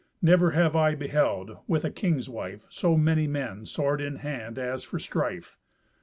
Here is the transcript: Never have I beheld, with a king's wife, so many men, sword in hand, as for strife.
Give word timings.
Never 0.19 0.49
have 0.49 0.75
I 0.75 0.95
beheld, 0.95 1.57
with 1.67 1.85
a 1.85 1.91
king's 1.91 2.27
wife, 2.27 2.65
so 2.69 2.97
many 2.97 3.27
men, 3.27 3.67
sword 3.67 4.01
in 4.01 4.15
hand, 4.15 4.57
as 4.57 4.83
for 4.83 4.97
strife. 4.97 5.59